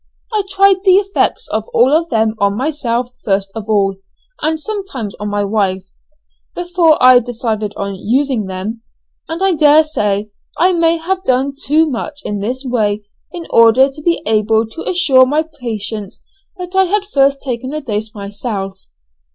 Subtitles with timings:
[0.33, 3.97] I tried the effects of all of them on myself first of all,
[4.41, 5.83] and sometimes on my wife,
[6.55, 8.81] before I decided on using them,
[9.29, 14.01] and I daresay I may have done too much in this way in order to
[14.01, 16.23] be able to assure my patients
[16.57, 18.79] that I had first taken a dose myself.